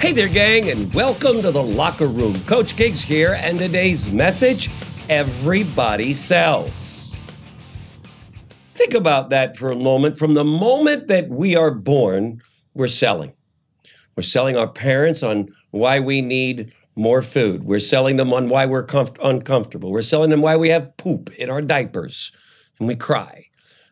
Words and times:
Hey 0.00 0.12
there, 0.12 0.28
gang, 0.28 0.70
and 0.70 0.94
welcome 0.94 1.42
to 1.42 1.50
the 1.50 1.60
locker 1.60 2.06
room. 2.06 2.38
Coach 2.44 2.76
Gigs 2.76 3.02
here, 3.02 3.36
and 3.40 3.58
today's 3.58 4.12
message 4.12 4.70
everybody 5.08 6.14
sells. 6.14 7.16
Think 8.68 8.94
about 8.94 9.30
that 9.30 9.56
for 9.56 9.72
a 9.72 9.76
moment. 9.76 10.16
From 10.16 10.34
the 10.34 10.44
moment 10.44 11.08
that 11.08 11.28
we 11.28 11.56
are 11.56 11.72
born, 11.72 12.40
we're 12.74 12.86
selling. 12.86 13.32
We're 14.16 14.22
selling 14.22 14.56
our 14.56 14.68
parents 14.68 15.24
on 15.24 15.48
why 15.72 15.98
we 15.98 16.20
need 16.20 16.72
more 16.94 17.20
food. 17.20 17.64
We're 17.64 17.80
selling 17.80 18.18
them 18.18 18.32
on 18.32 18.46
why 18.46 18.66
we're 18.66 18.86
comf- 18.86 19.18
uncomfortable. 19.20 19.90
We're 19.90 20.02
selling 20.02 20.30
them 20.30 20.42
why 20.42 20.56
we 20.56 20.68
have 20.68 20.96
poop 20.96 21.28
in 21.34 21.50
our 21.50 21.60
diapers 21.60 22.30
and 22.78 22.86
we 22.86 22.94
cry. 22.94 23.46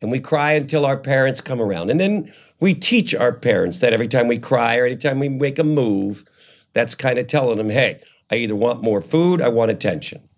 And 0.00 0.12
we 0.12 0.20
cry 0.20 0.52
until 0.52 0.86
our 0.86 0.96
parents 0.96 1.40
come 1.40 1.60
around. 1.60 1.90
And 1.90 1.98
then 1.98 2.32
we 2.60 2.74
teach 2.74 3.14
our 3.14 3.32
parents 3.32 3.80
that 3.80 3.92
every 3.92 4.08
time 4.08 4.28
we 4.28 4.38
cry 4.38 4.76
or 4.76 4.86
anytime 4.86 5.18
we 5.18 5.28
make 5.28 5.58
a 5.58 5.64
move, 5.64 6.24
that's 6.72 6.94
kind 6.94 7.18
of 7.18 7.26
telling 7.26 7.58
them, 7.58 7.70
hey, 7.70 8.00
I 8.30 8.36
either 8.36 8.54
want 8.54 8.82
more 8.82 9.00
food, 9.00 9.40
I 9.40 9.48
want 9.48 9.70
attention. 9.70 10.28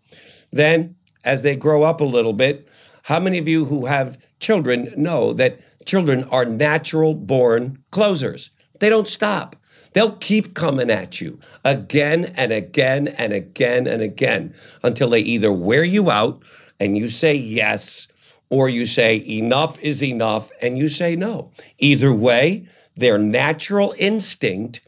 Then, 0.52 0.97
as 1.25 1.43
they 1.43 1.57
grow 1.57 1.83
up 1.83 2.01
a 2.01 2.05
little 2.05 2.33
bit, 2.33 2.69
how 3.02 3.21
many 3.21 3.38
of 3.38 3.49
you 3.49 3.65
who 3.65 3.87
have 3.87 4.19
children 4.41 4.93
know 4.97 5.33
that 5.35 5.61
children 5.85 6.24
are 6.24 6.45
natural 6.45 7.15
born 7.15 7.83
closers? 7.91 8.51
They 8.79 8.88
don't 8.88 9.09
stop. 9.09 9.57
They'll 9.93 10.16
keep 10.16 10.55
coming 10.55 10.91
at 10.91 11.21
you 11.21 11.38
again 11.65 12.33
and 12.37 12.52
again 12.52 13.09
and 13.09 13.33
again 13.33 13.87
and 13.87 14.02
again 14.02 14.55
until 14.83 15.11
they 15.11 15.21
either 15.21 15.52
wear 15.52 15.83
you 15.83 16.11
out 16.11 16.43
and 16.79 16.97
you 16.97 17.09
say 17.09 17.35
yes 17.35 18.07
or 18.51 18.69
you 18.69 18.85
say 18.85 19.25
enough 19.29 19.79
is 19.79 20.03
enough 20.03 20.51
and 20.61 20.77
you 20.77 20.89
say 20.89 21.17
no. 21.17 21.51
Either 21.79 22.13
way, 22.13 22.67
their 22.97 23.19
natural 23.19 23.95
instinct 23.97 24.80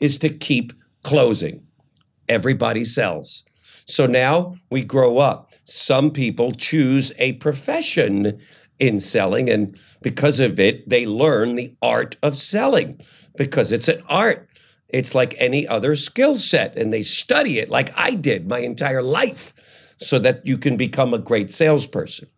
is 0.00 0.18
to 0.20 0.28
keep 0.28 0.72
closing. 1.02 1.66
Everybody 2.28 2.84
sells. 2.84 3.44
So 3.86 4.06
now 4.06 4.54
we 4.70 4.84
grow 4.84 5.18
up. 5.18 5.52
Some 5.64 6.10
people 6.10 6.52
choose 6.52 7.12
a 7.18 7.32
profession 7.34 8.40
in 8.78 9.00
selling, 9.00 9.50
and 9.50 9.78
because 10.02 10.38
of 10.38 10.60
it, 10.60 10.88
they 10.88 11.04
learn 11.04 11.56
the 11.56 11.74
art 11.82 12.16
of 12.22 12.36
selling 12.36 13.00
because 13.36 13.72
it's 13.72 13.88
an 13.88 14.02
art. 14.08 14.48
It's 14.88 15.14
like 15.14 15.34
any 15.38 15.66
other 15.66 15.96
skill 15.96 16.36
set, 16.36 16.76
and 16.76 16.92
they 16.92 17.02
study 17.02 17.58
it 17.58 17.70
like 17.70 17.90
I 17.98 18.14
did 18.14 18.46
my 18.46 18.60
entire 18.60 19.02
life 19.02 19.52
so 19.98 20.18
that 20.20 20.46
you 20.46 20.58
can 20.58 20.76
become 20.76 21.12
a 21.12 21.18
great 21.18 21.52
salesperson 21.52 22.28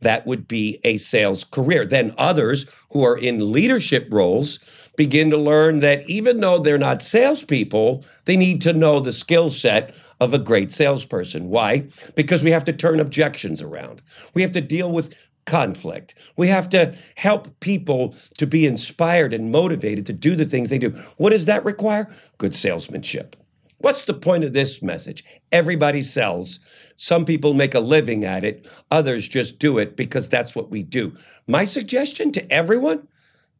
that 0.00 0.26
would 0.26 0.48
be 0.48 0.80
a 0.84 0.96
sales 0.96 1.44
career. 1.44 1.84
Then 1.84 2.14
others 2.18 2.66
who 2.90 3.04
are 3.04 3.16
in 3.16 3.52
leadership 3.52 4.08
roles 4.10 4.58
begin 4.96 5.30
to 5.30 5.36
learn 5.36 5.80
that 5.80 6.08
even 6.08 6.40
though 6.40 6.58
they're 6.58 6.78
not 6.78 7.02
salespeople, 7.02 8.04
they 8.24 8.36
need 8.36 8.60
to 8.62 8.72
know 8.72 9.00
the 9.00 9.12
skill 9.12 9.50
set 9.50 9.94
of 10.20 10.34
a 10.34 10.38
great 10.38 10.72
salesperson. 10.72 11.48
Why? 11.48 11.86
Because 12.14 12.44
we 12.44 12.50
have 12.50 12.64
to 12.64 12.72
turn 12.72 13.00
objections 13.00 13.62
around. 13.62 14.02
We 14.34 14.42
have 14.42 14.52
to 14.52 14.60
deal 14.60 14.92
with 14.92 15.14
conflict. 15.46 16.14
We 16.36 16.48
have 16.48 16.68
to 16.70 16.94
help 17.16 17.58
people 17.60 18.14
to 18.38 18.46
be 18.46 18.66
inspired 18.66 19.32
and 19.32 19.50
motivated 19.50 20.06
to 20.06 20.12
do 20.12 20.36
the 20.36 20.44
things 20.44 20.70
they 20.70 20.78
do. 20.78 20.90
What 21.16 21.30
does 21.30 21.46
that 21.46 21.64
require? 21.64 22.14
Good 22.38 22.54
salesmanship. 22.54 23.36
What's 23.80 24.04
the 24.04 24.14
point 24.14 24.44
of 24.44 24.52
this 24.52 24.82
message? 24.82 25.24
Everybody 25.52 26.02
sells. 26.02 26.60
Some 26.96 27.24
people 27.24 27.54
make 27.54 27.74
a 27.74 27.80
living 27.80 28.26
at 28.26 28.44
it, 28.44 28.68
others 28.90 29.26
just 29.26 29.58
do 29.58 29.78
it 29.78 29.96
because 29.96 30.28
that's 30.28 30.54
what 30.54 30.70
we 30.70 30.82
do. 30.82 31.16
My 31.46 31.64
suggestion 31.64 32.30
to 32.32 32.52
everyone 32.52 33.08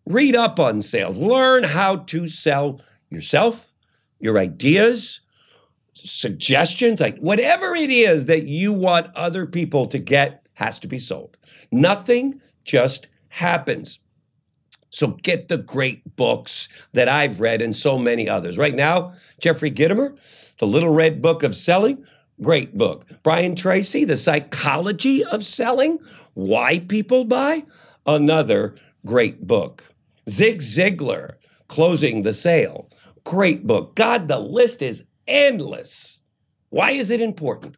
read 0.04 0.36
up 0.36 0.60
on 0.60 0.82
sales, 0.82 1.16
learn 1.16 1.64
how 1.64 1.96
to 1.96 2.28
sell 2.28 2.82
yourself, 3.08 3.72
your 4.18 4.38
ideas, 4.38 5.20
suggestions, 5.94 7.00
like 7.00 7.18
whatever 7.18 7.74
it 7.74 7.90
is 7.90 8.26
that 8.26 8.46
you 8.46 8.74
want 8.74 9.14
other 9.14 9.46
people 9.46 9.86
to 9.86 9.98
get 9.98 10.46
has 10.54 10.78
to 10.80 10.88
be 10.88 10.98
sold. 10.98 11.38
Nothing 11.72 12.40
just 12.64 13.08
happens. 13.28 13.98
So 14.90 15.08
get 15.08 15.48
the 15.48 15.58
great 15.58 16.16
books 16.16 16.68
that 16.92 17.08
I've 17.08 17.40
read 17.40 17.62
and 17.62 17.74
so 17.74 17.98
many 17.98 18.28
others. 18.28 18.58
Right 18.58 18.74
now, 18.74 19.14
Jeffrey 19.38 19.70
Gitomer, 19.70 20.16
The 20.58 20.66
Little 20.66 20.92
Red 20.92 21.22
Book 21.22 21.42
of 21.42 21.54
Selling, 21.56 22.04
great 22.42 22.76
book. 22.76 23.06
Brian 23.22 23.54
Tracy, 23.54 24.04
The 24.04 24.16
Psychology 24.16 25.24
of 25.24 25.44
Selling, 25.44 25.98
Why 26.34 26.80
People 26.80 27.24
Buy, 27.24 27.62
another 28.04 28.74
great 29.06 29.46
book. 29.46 29.84
Zig 30.28 30.58
Ziglar, 30.58 31.34
Closing 31.68 32.22
the 32.22 32.32
Sale, 32.32 32.88
great 33.24 33.66
book. 33.66 33.94
God, 33.94 34.26
the 34.26 34.40
list 34.40 34.82
is 34.82 35.04
endless. 35.28 36.20
Why 36.70 36.92
is 36.92 37.10
it 37.10 37.20
important? 37.20 37.76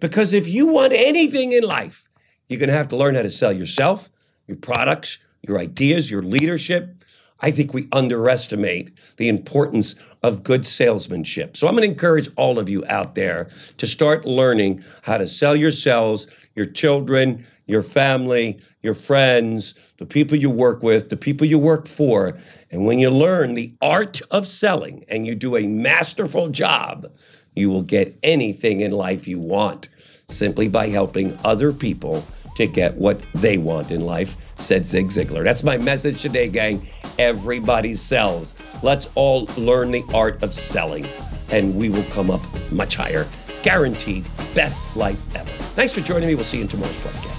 Because 0.00 0.32
if 0.32 0.48
you 0.48 0.66
want 0.68 0.92
anything 0.92 1.52
in 1.52 1.62
life, 1.62 2.08
you're 2.48 2.58
going 2.58 2.68
to 2.68 2.76
have 2.76 2.88
to 2.88 2.96
learn 2.96 3.14
how 3.14 3.22
to 3.22 3.30
sell 3.30 3.52
yourself, 3.52 4.10
your 4.46 4.56
products, 4.56 5.18
your 5.42 5.58
ideas, 5.58 6.10
your 6.10 6.22
leadership. 6.22 6.94
I 7.40 7.50
think 7.50 7.72
we 7.72 7.88
underestimate 7.92 8.90
the 9.16 9.28
importance 9.28 9.94
of 10.22 10.42
good 10.42 10.66
salesmanship. 10.66 11.56
So 11.56 11.68
I'm 11.68 11.74
going 11.74 11.86
to 11.86 11.92
encourage 11.92 12.28
all 12.36 12.58
of 12.58 12.68
you 12.68 12.84
out 12.88 13.14
there 13.14 13.48
to 13.76 13.86
start 13.86 14.24
learning 14.24 14.82
how 15.02 15.18
to 15.18 15.28
sell 15.28 15.54
yourselves, 15.54 16.26
your 16.56 16.66
children, 16.66 17.46
your 17.66 17.82
family, 17.84 18.58
your 18.82 18.94
friends, 18.94 19.74
the 19.98 20.06
people 20.06 20.36
you 20.36 20.50
work 20.50 20.82
with, 20.82 21.10
the 21.10 21.16
people 21.16 21.46
you 21.46 21.58
work 21.58 21.86
for. 21.86 22.36
And 22.72 22.86
when 22.86 22.98
you 22.98 23.10
learn 23.10 23.54
the 23.54 23.72
art 23.80 24.20
of 24.30 24.48
selling 24.48 25.04
and 25.08 25.26
you 25.26 25.34
do 25.34 25.56
a 25.56 25.66
masterful 25.66 26.48
job, 26.48 27.06
you 27.54 27.70
will 27.70 27.82
get 27.82 28.18
anything 28.22 28.80
in 28.80 28.90
life 28.90 29.28
you 29.28 29.38
want 29.38 29.88
simply 30.28 30.68
by 30.68 30.88
helping 30.88 31.38
other 31.44 31.72
people 31.72 32.24
to 32.58 32.66
get 32.66 32.94
what 32.96 33.20
they 33.34 33.56
want 33.56 33.90
in 33.92 34.02
life, 34.02 34.36
said 34.56 34.84
Zig 34.84 35.06
Ziglar. 35.06 35.44
That's 35.44 35.62
my 35.62 35.78
message 35.78 36.20
today, 36.20 36.48
gang. 36.48 36.86
Everybody 37.18 37.94
sells. 37.94 38.56
Let's 38.82 39.08
all 39.14 39.48
learn 39.56 39.92
the 39.92 40.04
art 40.12 40.42
of 40.42 40.52
selling, 40.52 41.06
and 41.50 41.74
we 41.74 41.88
will 41.88 42.04
come 42.10 42.30
up 42.30 42.42
much 42.72 42.96
higher. 42.96 43.26
Guaranteed 43.62 44.24
best 44.54 44.84
life 44.96 45.22
ever. 45.36 45.50
Thanks 45.50 45.94
for 45.94 46.00
joining 46.00 46.28
me. 46.28 46.34
We'll 46.34 46.44
see 46.44 46.58
you 46.58 46.64
in 46.64 46.68
tomorrow's 46.68 46.96
podcast. 46.96 47.37